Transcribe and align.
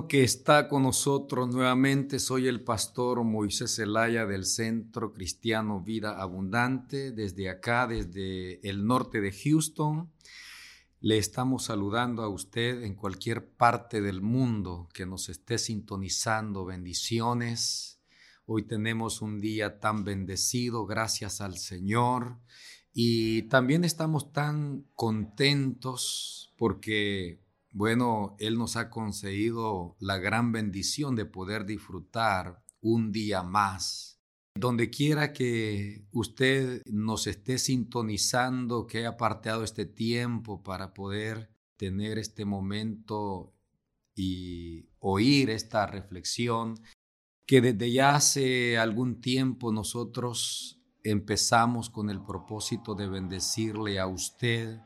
que 0.00 0.22
está 0.22 0.68
con 0.68 0.84
nosotros 0.84 1.54
nuevamente. 1.54 2.18
Soy 2.18 2.48
el 2.48 2.64
pastor 2.64 3.22
Moisés 3.24 3.76
Zelaya 3.76 4.24
del 4.24 4.46
Centro 4.46 5.12
Cristiano 5.12 5.82
Vida 5.82 6.18
Abundante. 6.18 7.12
Desde 7.12 7.50
acá, 7.50 7.86
desde 7.86 8.66
el 8.66 8.86
norte 8.86 9.20
de 9.20 9.30
Houston, 9.32 10.10
le 11.00 11.18
estamos 11.18 11.64
saludando 11.64 12.22
a 12.22 12.30
usted 12.30 12.84
en 12.84 12.94
cualquier 12.94 13.50
parte 13.50 14.00
del 14.00 14.22
mundo 14.22 14.88
que 14.94 15.04
nos 15.04 15.28
esté 15.28 15.58
sintonizando. 15.58 16.64
Bendiciones. 16.64 18.00
Hoy 18.46 18.62
tenemos 18.62 19.20
un 19.20 19.42
día 19.42 19.78
tan 19.78 20.04
bendecido, 20.04 20.86
gracias 20.86 21.42
al 21.42 21.58
Señor. 21.58 22.38
Y 22.94 23.42
también 23.42 23.84
estamos 23.84 24.32
tan 24.32 24.86
contentos 24.94 26.50
porque 26.56 27.41
bueno, 27.72 28.36
Él 28.38 28.58
nos 28.58 28.76
ha 28.76 28.90
concedido 28.90 29.96
la 29.98 30.18
gran 30.18 30.52
bendición 30.52 31.16
de 31.16 31.24
poder 31.24 31.64
disfrutar 31.64 32.62
un 32.80 33.12
día 33.12 33.42
más. 33.42 34.20
Donde 34.54 34.90
quiera 34.90 35.32
que 35.32 36.04
usted 36.12 36.82
nos 36.84 37.26
esté 37.26 37.56
sintonizando, 37.56 38.86
que 38.86 38.98
haya 38.98 39.10
apartado 39.10 39.64
este 39.64 39.86
tiempo 39.86 40.62
para 40.62 40.92
poder 40.92 41.50
tener 41.78 42.18
este 42.18 42.44
momento 42.44 43.54
y 44.14 44.90
oír 44.98 45.48
esta 45.48 45.86
reflexión, 45.86 46.74
que 47.46 47.62
desde 47.62 47.90
ya 47.90 48.14
hace 48.14 48.76
algún 48.76 49.22
tiempo 49.22 49.72
nosotros 49.72 50.82
empezamos 51.02 51.88
con 51.88 52.10
el 52.10 52.22
propósito 52.22 52.94
de 52.94 53.08
bendecirle 53.08 53.98
a 53.98 54.06
usted 54.06 54.80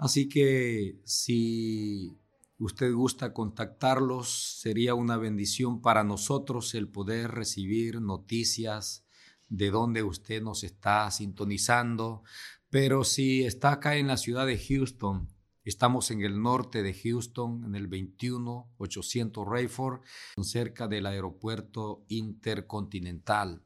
Así 0.00 0.30
que 0.30 0.98
si 1.04 2.18
usted 2.56 2.90
gusta 2.90 3.34
contactarlos, 3.34 4.30
sería 4.58 4.94
una 4.94 5.18
bendición 5.18 5.82
para 5.82 6.04
nosotros 6.04 6.74
el 6.74 6.88
poder 6.88 7.32
recibir 7.32 8.00
noticias 8.00 9.04
de 9.50 9.70
dónde 9.70 10.02
usted 10.02 10.40
nos 10.40 10.64
está 10.64 11.10
sintonizando. 11.10 12.22
Pero 12.70 13.04
si 13.04 13.44
está 13.44 13.72
acá 13.72 13.96
en 13.96 14.06
la 14.06 14.16
ciudad 14.16 14.46
de 14.46 14.58
Houston, 14.58 15.28
estamos 15.64 16.10
en 16.10 16.22
el 16.22 16.40
norte 16.40 16.82
de 16.82 16.94
Houston, 16.94 17.64
en 17.64 17.74
el 17.74 17.86
21800 17.86 19.46
Rayford, 19.46 20.00
cerca 20.40 20.88
del 20.88 21.04
aeropuerto 21.04 22.06
intercontinental. 22.08 23.62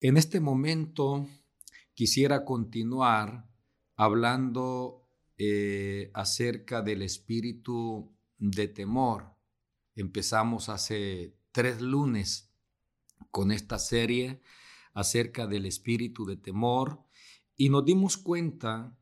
En 0.00 0.18
este 0.18 0.38
momento 0.38 1.26
quisiera 1.94 2.44
continuar 2.44 3.48
hablando 3.96 5.03
eh, 5.38 6.10
acerca 6.14 6.82
del 6.82 7.02
espíritu 7.02 8.12
de 8.38 8.68
temor. 8.68 9.34
Empezamos 9.96 10.68
hace 10.68 11.36
tres 11.52 11.80
lunes 11.80 12.52
con 13.30 13.50
esta 13.50 13.78
serie 13.78 14.42
acerca 14.92 15.46
del 15.46 15.66
espíritu 15.66 16.24
de 16.24 16.36
temor 16.36 17.04
y 17.56 17.68
nos 17.68 17.84
dimos 17.84 18.16
cuenta 18.16 18.96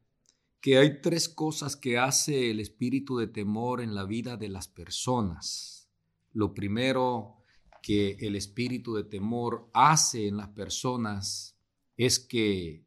que 0.60 0.78
hay 0.78 1.00
tres 1.02 1.28
cosas 1.28 1.76
que 1.76 1.98
hace 1.98 2.50
el 2.50 2.60
espíritu 2.60 3.18
de 3.18 3.26
temor 3.26 3.80
en 3.80 3.94
la 3.94 4.04
vida 4.04 4.36
de 4.36 4.48
las 4.48 4.68
personas. 4.68 5.90
Lo 6.32 6.54
primero 6.54 7.42
que 7.82 8.16
el 8.20 8.36
espíritu 8.36 8.94
de 8.94 9.04
temor 9.04 9.68
hace 9.74 10.28
en 10.28 10.36
las 10.36 10.48
personas 10.48 11.58
es 11.96 12.18
que 12.20 12.86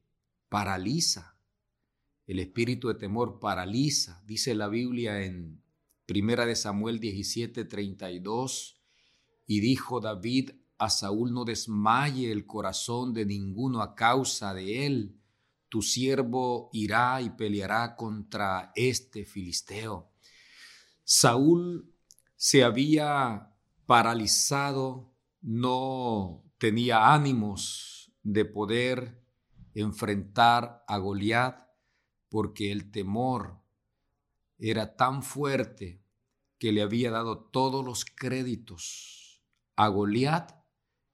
paraliza 0.50 1.35
el 2.28 2.40
espíritu 2.40 2.88
de 2.88 2.96
temor 2.96 3.40
paraliza, 3.40 4.22
dice 4.26 4.56
la 4.56 4.68
Biblia 4.68 5.24
en 5.24 5.62
Primera 6.06 6.46
de 6.46 6.56
Samuel 6.56 7.00
17, 7.00 7.66
32, 7.66 8.82
y 9.48 9.60
dijo 9.60 10.00
David 10.00 10.52
a 10.78 10.90
Saúl, 10.90 11.34
no 11.34 11.46
desmaye 11.46 12.32
el 12.32 12.46
corazón 12.46 13.14
de 13.14 13.26
ninguno 13.26 13.82
a 13.82 13.96
causa 13.96 14.54
de 14.54 14.86
él, 14.86 15.20
tu 15.70 15.82
siervo 15.82 16.70
irá 16.74 17.22
y 17.22 17.32
peleará 17.32 17.96
contra 17.96 18.72
este 18.76 19.26
filisteo. 19.26 20.12
Saúl 21.04 21.92
se 22.36 22.64
había 22.64 23.52
paralizado, 23.86 25.14
no 25.42 26.44
tenía 26.58 27.14
ánimos 27.14 28.12
de 28.24 28.46
poder 28.46 29.22
enfrentar 29.74 30.84
a 30.88 30.98
Goliat 30.98 31.65
porque 32.36 32.74
el 32.74 32.92
temor 32.92 33.62
era 34.58 34.98
tan 34.98 35.24
fuerte 35.24 36.04
que 36.60 36.74
le 36.74 36.82
había 36.82 37.10
dado 37.10 37.46
todos 37.46 37.86
los 37.86 38.04
créditos 38.04 39.42
a 39.78 39.88
Goliat 39.88 40.52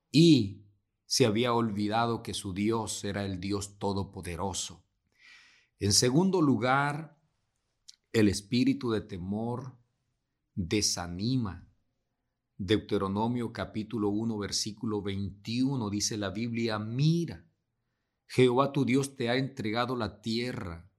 y 0.09 0.65
se 1.05 1.27
había 1.27 1.53
olvidado 1.53 2.23
que 2.23 2.33
su 2.33 2.55
Dios 2.55 3.03
era 3.03 3.23
el 3.23 3.39
Dios 3.39 3.77
todopoderoso. 3.77 4.83
En 5.77 5.93
segundo 5.93 6.41
lugar, 6.41 7.21
el 8.13 8.27
espíritu 8.27 8.89
de 8.89 9.01
temor 9.01 9.77
desanima. 10.55 11.71
Deuteronomio 12.57 13.53
capítulo 13.53 14.09
1 14.09 14.39
versículo 14.39 15.03
21 15.03 15.87
dice 15.91 16.17
la 16.17 16.31
Biblia, 16.31 16.79
mira, 16.79 17.45
Jehová 18.25 18.71
tu 18.71 18.85
Dios 18.85 19.15
te 19.15 19.29
ha 19.29 19.35
entregado 19.35 19.95
la 19.95 20.19
tierra 20.23 20.90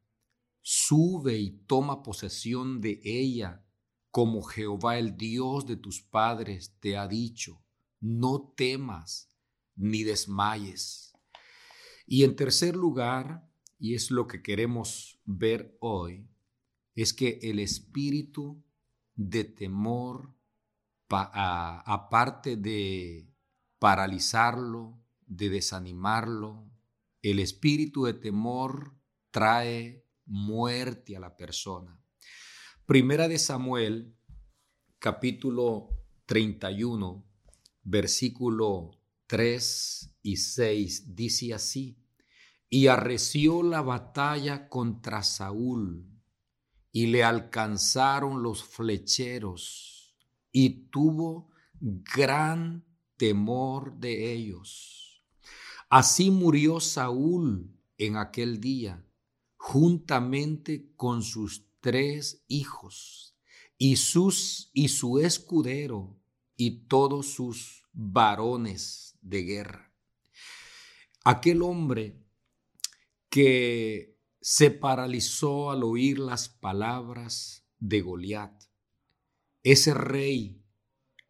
sube 0.62 1.36
y 1.38 1.50
toma 1.66 2.02
posesión 2.02 2.80
de 2.80 3.00
ella, 3.04 3.64
como 4.10 4.42
Jehová 4.42 4.98
el 4.98 5.16
Dios 5.16 5.66
de 5.66 5.76
tus 5.76 6.00
padres 6.00 6.76
te 6.80 6.96
ha 6.96 7.08
dicho, 7.08 7.62
no 8.00 8.52
temas 8.56 9.28
ni 9.74 10.04
desmayes. 10.04 11.12
Y 12.06 12.24
en 12.24 12.36
tercer 12.36 12.76
lugar, 12.76 13.48
y 13.78 13.94
es 13.94 14.10
lo 14.10 14.26
que 14.26 14.42
queremos 14.42 15.20
ver 15.24 15.76
hoy, 15.80 16.28
es 16.94 17.12
que 17.12 17.40
el 17.42 17.58
espíritu 17.58 18.62
de 19.14 19.44
temor, 19.44 20.34
aparte 21.08 22.56
de 22.56 23.28
paralizarlo, 23.78 25.00
de 25.26 25.48
desanimarlo, 25.48 26.70
el 27.22 27.38
espíritu 27.38 28.04
de 28.04 28.14
temor 28.14 28.94
trae 29.30 30.04
muerte 30.32 31.14
a 31.14 31.20
la 31.20 31.36
persona. 31.36 32.00
Primera 32.86 33.28
de 33.28 33.38
Samuel, 33.38 34.16
capítulo 34.98 35.90
31, 36.24 37.22
versículo 37.82 38.98
3 39.26 40.16
y 40.22 40.36
6, 40.38 41.14
dice 41.14 41.52
así, 41.52 41.98
y 42.70 42.86
arreció 42.86 43.62
la 43.62 43.82
batalla 43.82 44.70
contra 44.70 45.22
Saúl, 45.22 46.08
y 46.90 47.08
le 47.08 47.24
alcanzaron 47.24 48.42
los 48.42 48.64
flecheros, 48.64 50.16
y 50.50 50.88
tuvo 50.88 51.50
gran 51.78 52.86
temor 53.18 53.98
de 53.98 54.32
ellos. 54.32 55.22
Así 55.90 56.30
murió 56.30 56.80
Saúl 56.80 57.70
en 57.98 58.16
aquel 58.16 58.60
día 58.60 59.04
juntamente 59.64 60.92
con 60.96 61.22
sus 61.22 61.68
tres 61.80 62.44
hijos 62.48 63.36
y, 63.78 63.94
sus, 63.94 64.70
y 64.74 64.88
su 64.88 65.20
escudero 65.20 66.18
y 66.56 66.88
todos 66.88 67.28
sus 67.28 67.84
varones 67.92 69.16
de 69.20 69.44
guerra. 69.44 69.94
Aquel 71.24 71.62
hombre 71.62 72.26
que 73.28 74.18
se 74.40 74.72
paralizó 74.72 75.70
al 75.70 75.84
oír 75.84 76.18
las 76.18 76.48
palabras 76.48 77.64
de 77.78 78.00
Goliat, 78.00 78.64
ese 79.62 79.94
rey 79.94 80.60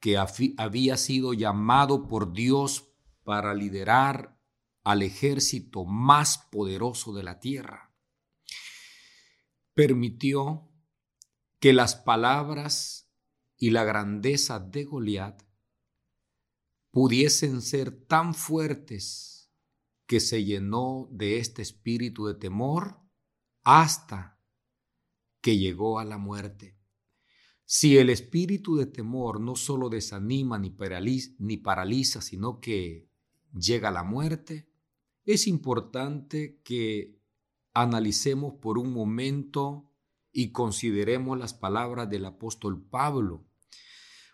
que 0.01 0.17
había 0.57 0.97
sido 0.97 1.35
llamado 1.35 2.09
por 2.09 2.33
Dios 2.33 2.95
para 3.25 3.53
liderar 3.53 4.41
al 4.85 5.03
ejército 5.03 5.85
más 5.85 6.39
poderoso 6.51 7.13
de 7.13 7.25
la 7.25 7.39
tierra 7.39 7.92
permitió 9.75 10.69
que 11.59 11.73
las 11.73 11.95
palabras 11.97 13.11
y 13.57 13.71
la 13.71 13.85
grandeza 13.85 14.59
de 14.59 14.85
Goliat 14.85 15.43
pudiesen 16.91 17.63
ser 17.63 17.91
tan 18.07 18.35
fuertes 18.35 19.51
que 20.07 20.21
se 20.21 20.45
llenó 20.45 21.09
de 21.11 21.39
este 21.39 21.63
espíritu 21.63 22.27
de 22.27 22.35
temor 22.35 23.01
hasta 23.63 24.41
que 25.41 25.57
llegó 25.57 25.99
a 25.99 26.05
la 26.05 26.19
muerte. 26.19 26.77
Si 27.65 27.97
el 27.97 28.11
espíritu 28.11 28.77
de 28.77 28.87
temor 28.87 29.41
no 29.41 29.57
solo 29.57 29.89
desanima 29.89 30.59
ni 30.59 30.71
paraliza, 30.71 31.33
ni 31.39 31.57
paraliza, 31.57 32.21
sino 32.21 32.61
que 32.61 33.09
llega 33.55 33.89
a 33.89 33.93
la 33.93 34.03
muerte, 34.03 34.69
es 35.25 35.47
importante 35.47 36.61
que 36.65 37.22
analicemos 37.75 38.55
por 38.55 38.79
un 38.79 38.93
momento 38.93 39.91
y 40.33 40.53
consideremos 40.53 41.39
las 41.39 41.55
palabras 41.55 42.09
del 42.09 42.25
apóstol 42.25 42.83
Pablo, 42.83 43.47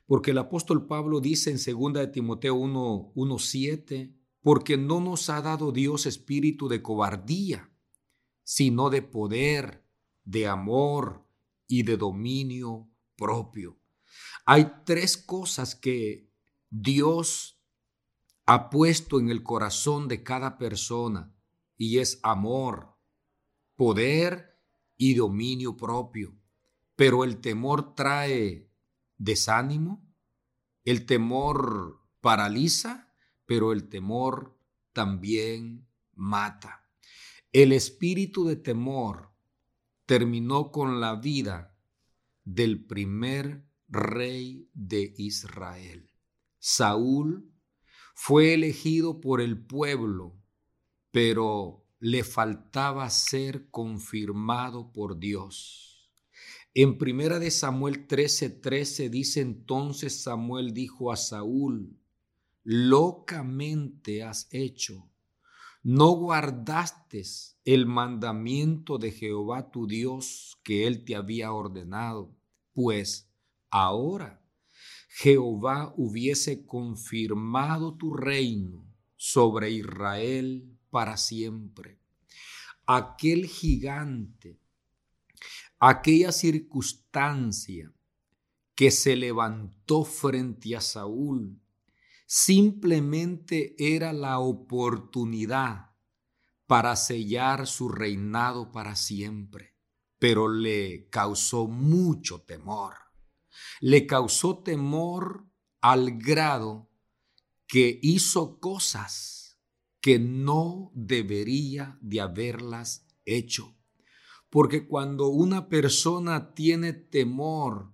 Porque 0.07 0.31
el 0.31 0.39
apóstol 0.39 0.87
Pablo 0.87 1.21
dice 1.21 1.51
en 1.51 1.59
2 1.59 1.93
de 1.93 2.07
Timoteo 2.07 2.55
1, 2.55 3.13
1.7, 3.15 4.17
porque 4.41 4.79
no 4.79 5.01
nos 5.01 5.29
ha 5.29 5.43
dado 5.43 5.71
Dios 5.71 6.07
espíritu 6.07 6.69
de 6.69 6.81
cobardía, 6.81 7.71
sino 8.43 8.89
de 8.89 9.03
poder, 9.03 9.85
de 10.25 10.47
amor 10.47 11.27
y 11.67 11.83
de 11.83 11.99
dominio 11.99 12.91
propio. 13.17 13.79
Hay 14.47 14.73
tres 14.87 15.19
cosas 15.19 15.75
que 15.75 16.33
Dios 16.71 17.61
ha 18.47 18.71
puesto 18.71 19.21
en 19.21 19.29
el 19.29 19.43
corazón 19.43 20.09
de 20.09 20.23
cada 20.23 20.57
persona 20.57 21.35
y 21.77 21.99
es 21.99 22.19
amor, 22.23 22.98
poder 23.79 24.59
y 24.97 25.15
dominio 25.15 25.77
propio. 25.77 26.37
Pero 26.97 27.23
el 27.23 27.41
temor 27.41 27.95
trae 27.95 28.73
desánimo, 29.17 30.05
el 30.85 31.07
temor 31.07 32.03
paraliza, 32.21 33.15
pero 33.47 33.73
el 33.73 33.89
temor 33.89 34.59
también 34.93 35.87
mata. 36.13 36.91
El 37.53 37.71
espíritu 37.71 38.47
de 38.47 38.57
temor 38.57 39.31
terminó 40.07 40.73
con 40.73 41.01
la 41.01 41.15
vida 41.15 41.79
del 42.43 42.85
primer 42.85 43.65
rey 43.87 44.69
de 44.75 45.15
Israel. 45.19 46.11
Saúl 46.59 47.55
fue 48.13 48.55
elegido 48.55 49.21
por 49.21 49.41
el 49.41 49.65
pueblo, 49.65 50.37
pero 51.13 51.88
le 52.01 52.25
faltaba 52.25 53.09
ser 53.11 53.71
confirmado 53.71 54.93
por 54.93 55.19
Dios. 55.19 56.11
En 56.75 56.99
primera 56.99 57.39
de 57.39 57.51
Samuel 57.51 58.07
13:13 58.07 59.11
dice 59.11 59.41
entonces 59.41 60.23
Samuel 60.23 60.73
dijo 60.73 61.11
a 61.13 61.17
Saúl, 61.17 61.99
locamente 62.63 64.23
has 64.23 64.49
hecho 64.51 65.09
no 65.83 66.11
guardaste 66.11 67.23
el 67.65 67.87
mandamiento 67.87 68.99
de 68.99 69.13
Jehová 69.13 69.71
tu 69.71 69.87
Dios 69.87 70.59
que 70.65 70.87
él 70.87 71.05
te 71.05 71.15
había 71.15 71.53
ordenado, 71.53 72.37
pues 72.73 73.33
ahora 73.71 74.43
Jehová 75.09 75.95
hubiese 75.97 76.67
confirmado 76.67 77.97
tu 77.97 78.13
reino 78.13 78.85
sobre 79.17 79.71
Israel 79.71 80.78
para 80.91 81.17
siempre. 81.17 82.01
Aquel 82.87 83.47
gigante, 83.47 84.61
aquella 85.79 86.33
circunstancia 86.33 87.93
que 88.75 88.91
se 88.91 89.17
levantó 89.17 90.05
frente 90.05 90.77
a 90.77 90.81
Saúl, 90.81 91.61
simplemente 92.27 93.75
era 93.79 94.13
la 94.13 94.39
oportunidad 94.39 95.91
para 96.67 96.95
sellar 96.97 97.67
su 97.67 97.89
reinado 97.89 98.71
para 98.71 98.95
siempre, 98.95 99.75
pero 100.19 100.49
le 100.49 101.09
causó 101.09 101.67
mucho 101.67 102.43
temor. 102.43 102.95
Le 103.81 104.07
causó 104.07 104.59
temor 104.59 105.47
al 105.81 106.19
grado 106.19 106.91
que 107.67 107.99
hizo 108.03 108.61
cosas 108.61 109.38
que 110.01 110.19
no 110.19 110.91
debería 110.95 111.99
de 112.01 112.21
haberlas 112.21 113.07
hecho. 113.25 113.77
Porque 114.51 114.87
cuando 114.87 115.29
una 115.29 115.69
persona 115.69 116.55
tiene 116.55 116.93
temor, 116.93 117.93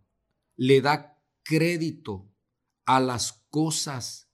le 0.56 0.80
da 0.80 1.20
crédito 1.42 2.30
a 2.86 3.00
las 3.00 3.44
cosas 3.50 4.30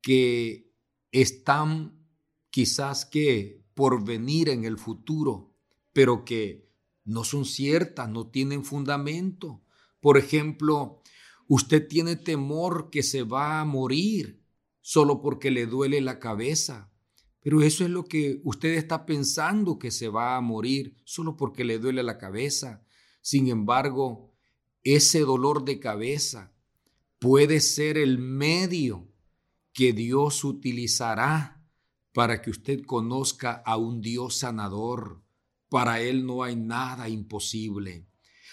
que 0.00 0.72
están 1.10 2.06
quizás 2.50 3.04
que 3.04 3.64
por 3.74 4.04
venir 4.04 4.48
en 4.48 4.64
el 4.64 4.78
futuro, 4.78 5.54
pero 5.92 6.24
que 6.24 6.70
no 7.04 7.24
son 7.24 7.44
ciertas, 7.44 8.08
no 8.08 8.28
tienen 8.28 8.64
fundamento. 8.64 9.62
Por 10.00 10.18
ejemplo, 10.18 11.02
usted 11.48 11.86
tiene 11.86 12.16
temor 12.16 12.90
que 12.90 13.02
se 13.02 13.22
va 13.22 13.60
a 13.60 13.64
morir 13.64 14.42
solo 14.80 15.20
porque 15.20 15.50
le 15.50 15.66
duele 15.66 16.00
la 16.00 16.18
cabeza, 16.18 16.92
pero 17.46 17.62
eso 17.62 17.84
es 17.84 17.90
lo 17.90 18.06
que 18.06 18.40
usted 18.42 18.70
está 18.70 19.06
pensando 19.06 19.78
que 19.78 19.92
se 19.92 20.08
va 20.08 20.36
a 20.36 20.40
morir 20.40 20.96
solo 21.04 21.36
porque 21.36 21.62
le 21.62 21.78
duele 21.78 22.02
la 22.02 22.18
cabeza. 22.18 22.84
Sin 23.20 23.46
embargo, 23.46 24.32
ese 24.82 25.20
dolor 25.20 25.64
de 25.64 25.78
cabeza 25.78 26.52
puede 27.20 27.60
ser 27.60 27.98
el 27.98 28.18
medio 28.18 29.06
que 29.72 29.92
Dios 29.92 30.42
utilizará 30.42 31.64
para 32.12 32.42
que 32.42 32.50
usted 32.50 32.82
conozca 32.84 33.62
a 33.64 33.76
un 33.76 34.00
Dios 34.00 34.38
sanador. 34.38 35.22
Para 35.68 36.00
Él 36.00 36.26
no 36.26 36.42
hay 36.42 36.56
nada 36.56 37.08
imposible. 37.08 38.08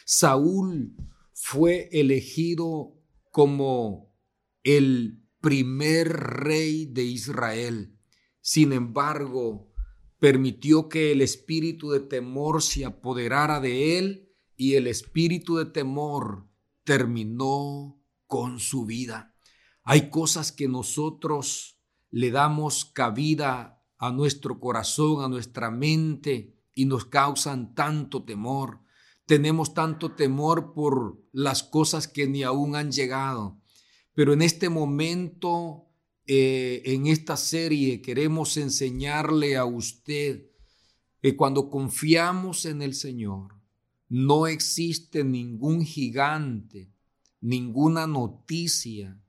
Saúl 0.06 0.96
fue 1.34 1.89
elegido 1.94 2.94
como 3.31 4.13
el 4.62 5.19
primer 5.42 6.10
rey 6.10 6.86
de 6.86 7.06
Israel. 7.06 7.98
Sin 8.45 8.74
embargo, 8.74 9.72
permitió 10.19 10.90
que 10.90 11.13
el 11.13 11.22
espíritu 11.22 11.92
de 11.92 12.01
temor 12.01 12.62
se 12.62 12.84
apoderara 12.84 13.62
de 13.62 13.98
él 13.98 14.36
y 14.57 14.74
el 14.74 14.88
espíritu 14.88 15.56
de 15.56 15.66
temor 15.66 16.50
terminó 16.84 18.04
con 18.28 18.60
su 18.60 18.86
vida. 18.86 19.34
Hay 19.84 20.10
cosas 20.10 20.51
que 20.51 20.68
nosotros 20.68 21.80
le 22.10 22.31
damos 22.31 22.84
cabida 22.84 23.81
a 23.98 24.12
nuestro 24.12 24.60
corazón, 24.60 25.24
a 25.24 25.30
nuestra 25.30 25.72
mente 25.72 26.54
y 26.75 26.84
nos 26.84 27.06
causan 27.06 27.74
tanto 27.74 28.25
temor. 28.25 28.81
Tenemos 29.25 29.74
tanto 29.74 30.16
temor 30.16 30.74
por 30.74 31.18
las 31.31 31.63
cosas 31.63 32.10
que 32.10 32.28
ni 32.28 32.44
aún 32.44 32.75
han 32.75 32.92
llegado. 32.92 33.62
Pero 34.13 34.34
en 34.34 34.42
este 34.42 34.68
momento, 34.68 35.93
eh, 36.25 36.81
en 36.86 37.08
esta 37.08 37.36
serie, 37.38 38.02
queremos 38.02 38.58
enseñarle 38.58 39.58
a 39.58 39.66
usted 39.66 40.50
que 41.22 41.36
cuando 41.36 41.70
confiamos 41.70 42.65
en 42.65 42.82
el 42.82 42.94
Señor, 42.94 43.56
no 44.10 44.48
existe 44.48 45.24
ningún 45.24 45.84
gigante, 45.86 46.92
ninguna 47.42 48.08
noticia, 48.08 49.20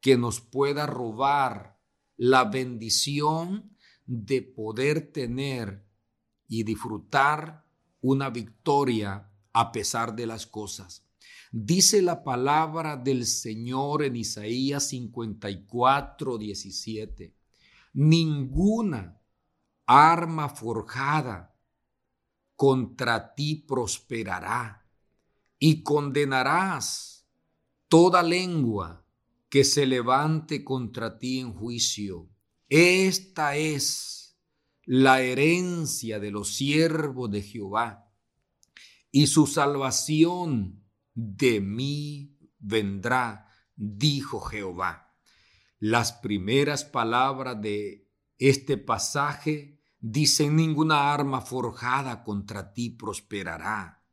que 0.00 0.18
nos 0.18 0.40
pueda 0.40 0.84
robar 0.86 1.78
la 2.16 2.44
bendición 2.44 3.76
de 4.06 4.42
poder 4.42 5.12
tener 5.12 5.86
y 6.48 6.64
disfrutar 6.64 7.64
una 8.00 8.28
victoria 8.30 9.30
a 9.52 9.72
pesar 9.72 10.16
de 10.16 10.26
las 10.26 10.46
cosas. 10.46 11.06
Dice 11.54 12.00
la 12.00 12.24
palabra 12.24 12.96
del 12.96 13.26
Señor 13.26 14.04
en 14.04 14.16
Isaías 14.16 14.88
54, 14.88 16.38
17. 16.38 17.34
Ninguna 17.92 19.20
arma 19.84 20.48
forjada 20.48 21.54
contra 22.56 23.34
ti 23.34 23.56
prosperará 23.56 24.88
y 25.58 25.82
condenarás 25.82 27.26
toda 27.86 28.22
lengua 28.22 29.04
que 29.50 29.64
se 29.64 29.84
levante 29.84 30.64
contra 30.64 31.18
ti 31.18 31.40
en 31.40 31.52
juicio. 31.52 32.30
Esta 32.70 33.56
es 33.56 34.38
la 34.86 35.20
herencia 35.20 36.18
de 36.18 36.30
los 36.30 36.54
siervos 36.54 37.30
de 37.30 37.42
Jehová, 37.42 38.10
y 39.10 39.26
su 39.26 39.46
salvación 39.46 40.81
de 41.14 41.60
mí 41.60 42.38
vendrá, 42.58 43.48
dijo 43.74 44.40
Jehová. 44.40 45.14
Las 45.78 46.12
primeras 46.12 46.84
palabras 46.84 47.60
de 47.60 48.08
este 48.38 48.76
pasaje 48.78 49.80
dicen 49.98 50.56
ninguna 50.56 51.12
arma 51.12 51.40
forjada 51.40 52.22
contra 52.22 52.72
ti 52.72 52.90
prosperará. 52.90 54.04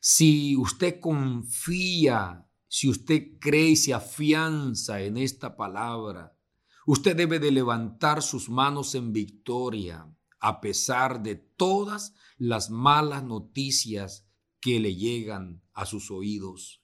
Si 0.00 0.56
usted 0.56 1.00
confía 1.00 2.46
si 2.68 2.88
usted 2.88 3.38
cree 3.40 3.70
y 3.70 3.76
se 3.76 3.94
afianza 3.94 5.00
en 5.00 5.16
esta 5.16 5.56
palabra, 5.56 6.36
usted 6.84 7.16
debe 7.16 7.38
de 7.38 7.50
levantar 7.50 8.22
sus 8.22 8.50
manos 8.50 8.94
en 8.94 9.12
victoria 9.12 10.06
a 10.40 10.60
pesar 10.60 11.22
de 11.22 11.36
todas 11.36 12.12
las 12.36 12.68
malas 12.68 13.22
noticias 13.22 14.25
que 14.66 14.80
le 14.80 14.96
llegan 14.96 15.62
a 15.74 15.86
sus 15.86 16.10
oídos. 16.10 16.82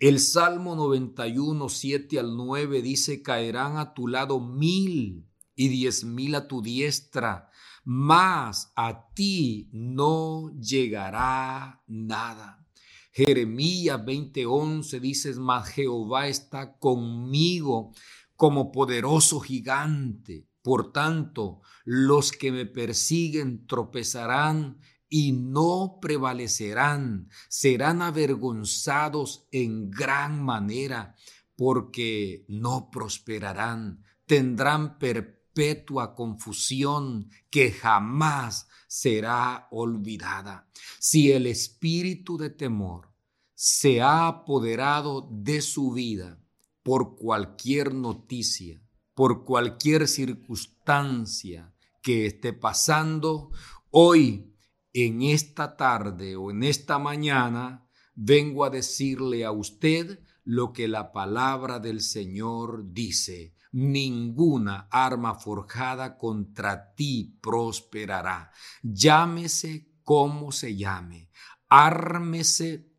El 0.00 0.20
Salmo 0.20 0.76
91, 0.76 1.66
7 1.70 2.18
al 2.18 2.36
9 2.36 2.82
dice, 2.82 3.22
caerán 3.22 3.78
a 3.78 3.94
tu 3.94 4.06
lado 4.06 4.38
mil 4.38 5.26
y 5.54 5.68
diez 5.68 6.04
mil 6.04 6.34
a 6.34 6.46
tu 6.46 6.60
diestra, 6.60 7.48
mas 7.84 8.70
a 8.76 9.08
ti 9.14 9.70
no 9.72 10.50
llegará 10.60 11.82
nada. 11.86 12.66
Jeremías 13.12 13.98
20:11 14.04 15.00
dices, 15.00 15.38
mas 15.38 15.68
Jehová 15.68 16.28
está 16.28 16.76
conmigo 16.76 17.94
como 18.36 18.70
poderoso 18.70 19.40
gigante. 19.40 20.46
Por 20.60 20.92
tanto, 20.92 21.62
los 21.86 22.30
que 22.30 22.52
me 22.52 22.66
persiguen 22.66 23.66
tropezarán 23.66 24.78
y 25.14 25.32
no 25.32 25.98
prevalecerán, 26.00 27.28
serán 27.50 28.00
avergonzados 28.00 29.46
en 29.52 29.90
gran 29.90 30.42
manera, 30.42 31.14
porque 31.54 32.46
no 32.48 32.88
prosperarán, 32.90 34.02
tendrán 34.24 34.98
perpetua 34.98 36.14
confusión 36.14 37.28
que 37.50 37.72
jamás 37.72 38.68
será 38.88 39.68
olvidada. 39.70 40.66
Si 40.98 41.30
el 41.30 41.46
espíritu 41.46 42.38
de 42.38 42.48
temor 42.48 43.12
se 43.54 44.00
ha 44.00 44.26
apoderado 44.26 45.28
de 45.30 45.60
su 45.60 45.92
vida 45.92 46.40
por 46.82 47.16
cualquier 47.16 47.92
noticia, 47.92 48.80
por 49.12 49.44
cualquier 49.44 50.08
circunstancia 50.08 51.74
que 52.00 52.24
esté 52.24 52.54
pasando, 52.54 53.50
hoy 53.90 54.51
en 54.92 55.22
esta 55.22 55.76
tarde 55.76 56.36
o 56.36 56.50
en 56.50 56.62
esta 56.62 56.98
mañana 56.98 57.86
vengo 58.14 58.64
a 58.64 58.70
decirle 58.70 59.44
a 59.44 59.50
usted 59.50 60.20
lo 60.44 60.72
que 60.72 60.88
la 60.88 61.12
palabra 61.12 61.78
del 61.78 62.00
Señor 62.00 62.92
dice. 62.92 63.54
Ninguna 63.72 64.88
arma 64.90 65.34
forjada 65.34 66.18
contra 66.18 66.94
ti 66.94 67.38
prosperará. 67.40 68.50
Llámese 68.82 69.88
como 70.02 70.52
se 70.52 70.76
llame. 70.76 71.30
Ármese 71.70 72.92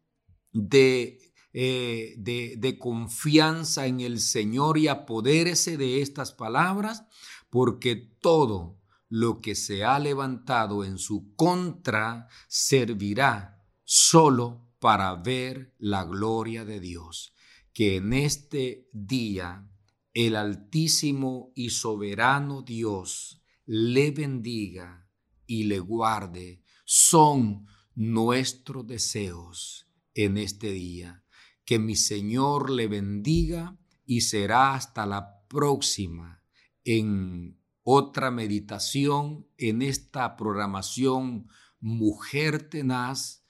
de, 0.51 1.19
eh, 1.51 2.15
de, 2.17 2.55
de 2.57 2.79
confianza 2.79 3.85
en 3.85 4.00
el 4.00 4.19
Señor 4.19 4.79
y 4.79 4.88
apodérese 4.88 5.77
de 5.77 6.01
estas 6.01 6.31
palabras, 6.31 7.05
porque 7.51 7.95
todo 7.95 8.82
lo 9.13 9.41
que 9.41 9.53
se 9.53 9.84
ha 9.84 10.00
levantado 10.00 10.84
en 10.84 10.98
su 10.98 11.36
contra 11.36 12.27
servirá 12.48 13.63
solo 13.84 14.72
para 14.79 15.13
ver 15.13 15.75
la 15.77 16.03
gloria 16.03 16.65
de 16.65 16.79
Dios. 16.79 17.36
Que 17.74 17.98
en 17.98 18.13
este 18.13 18.89
día 18.91 19.70
el 20.15 20.36
Altísimo 20.36 21.51
y 21.53 21.70
Soberano 21.70 22.63
Dios 22.63 23.43
le 23.67 24.10
bendiga 24.10 25.08
y 25.46 25.65
le 25.65 25.77
guarde. 25.77 26.63
Son 26.84 27.67
nuestros 27.93 28.88
deseos 28.88 29.91
en 30.15 30.38
este 30.38 30.72
día. 30.72 31.24
Que 31.65 31.77
mi 31.77 31.96
Señor 31.96 32.72
le 32.72 32.88
bendiga 32.88 33.77
y 34.08 34.22
será 34.22 34.74
hasta 34.74 35.05
la 35.05 35.46
próxima 35.48 36.41
en 36.84 37.62
otra 37.83 38.31
meditación 38.31 39.45
en 39.57 39.81
esta 39.81 40.35
programación 40.35 41.47
Mujer 41.79 42.69
Tenaz 42.69 43.43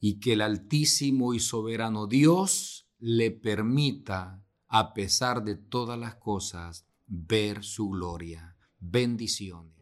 y 0.00 0.20
que 0.20 0.32
el 0.34 0.40
Altísimo 0.40 1.34
y 1.34 1.40
Soberano 1.40 2.06
Dios 2.06 2.88
le 2.98 3.30
permita, 3.30 4.42
a 4.68 4.94
pesar 4.94 5.44
de 5.44 5.56
todas 5.56 5.98
las 5.98 6.16
cosas, 6.16 6.86
ver 7.06 7.62
su 7.62 7.90
gloria. 7.90 8.56
Bendiciones. 8.78 9.78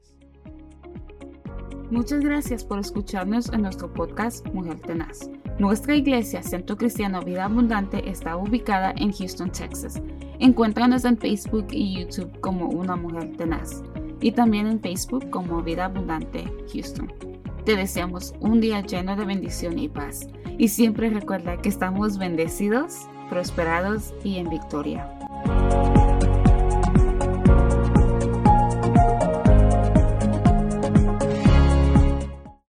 Muchas 1.91 2.21
gracias 2.21 2.65
por 2.65 2.81
escucharnos 2.81 3.49
en 3.53 3.63
nuestro 3.63 3.93
podcast 3.93 4.45
Mujer 4.49 4.81
Tenaz. 4.81 5.31
Nuestra 5.61 5.95
iglesia, 5.95 6.43
Centro 6.43 6.77
Cristiano 6.77 7.23
Vida 7.23 7.45
Abundante, 7.45 8.11
está 8.11 8.37
ubicada 8.37 8.93
en 8.97 9.13
Houston, 9.13 9.53
Texas. 9.53 10.03
Encuéntranos 10.39 11.05
en 11.05 11.19
Facebook 11.19 11.69
y 11.71 12.01
YouTube 12.01 12.41
como 12.41 12.69
Una 12.69 12.97
Mujer 12.97 13.37
Tenaz 13.37 13.83
y 14.21 14.33
también 14.33 14.67
en 14.67 14.81
Facebook 14.81 15.31
como 15.31 15.63
Vida 15.63 15.87
Abundante 15.87 16.45
Houston. 16.73 17.13
Te 17.65 17.77
deseamos 17.77 18.35
un 18.41 18.61
día 18.61 18.81
lleno 18.81 19.17
de 19.17 19.25
bendición 19.25 19.79
y 19.79 19.89
paz. 19.89 20.29
Y 20.59 20.69
siempre 20.69 21.11
recuerda 21.11 21.57
que 21.61 21.69
estamos 21.69 22.17
bendecidos, 22.17 23.09
prosperados 23.29 24.15
y 24.25 24.37
en 24.37 24.49
victoria. 24.49 25.11